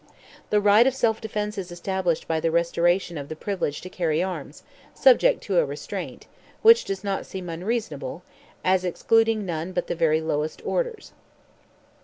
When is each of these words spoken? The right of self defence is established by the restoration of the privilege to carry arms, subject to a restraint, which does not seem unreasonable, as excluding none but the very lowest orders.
The 0.49 0.59
right 0.59 0.87
of 0.87 0.95
self 0.95 1.21
defence 1.21 1.59
is 1.59 1.71
established 1.71 2.27
by 2.27 2.39
the 2.39 2.49
restoration 2.49 3.19
of 3.19 3.29
the 3.29 3.35
privilege 3.35 3.81
to 3.81 3.87
carry 3.91 4.23
arms, 4.23 4.63
subject 4.95 5.43
to 5.43 5.59
a 5.59 5.63
restraint, 5.65 6.25
which 6.63 6.85
does 6.85 7.03
not 7.03 7.23
seem 7.27 7.49
unreasonable, 7.49 8.23
as 8.63 8.83
excluding 8.83 9.45
none 9.45 9.73
but 9.73 9.85
the 9.85 9.93
very 9.95 10.19
lowest 10.19 10.59
orders. 10.65 11.13